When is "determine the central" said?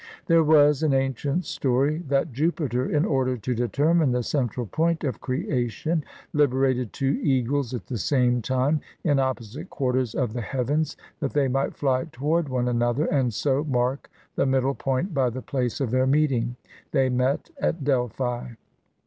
3.53-4.65